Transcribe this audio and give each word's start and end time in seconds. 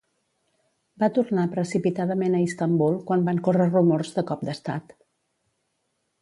Va 1.01 1.09
tornar 1.17 1.43
precipitadament 1.51 2.37
a 2.37 2.41
Istanbul 2.45 2.97
quan 3.11 3.27
van 3.31 3.43
córrer 3.49 3.69
rumors 3.69 4.15
de 4.17 4.25
cop 4.33 4.43
d'estat. 4.49 4.97